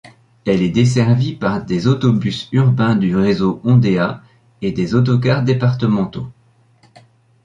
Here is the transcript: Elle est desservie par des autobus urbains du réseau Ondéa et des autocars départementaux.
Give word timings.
Elle 0.47 0.63
est 0.63 0.71
desservie 0.71 1.35
par 1.35 1.63
des 1.63 1.85
autobus 1.85 2.49
urbains 2.53 2.95
du 2.95 3.15
réseau 3.15 3.61
Ondéa 3.63 4.23
et 4.63 4.71
des 4.71 4.95
autocars 4.95 5.43
départementaux. 5.43 6.27